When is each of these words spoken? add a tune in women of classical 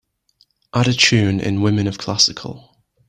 add 0.73 0.87
a 0.87 0.93
tune 0.95 1.39
in 1.39 1.61
women 1.61 1.85
of 1.85 1.99
classical 1.99 2.75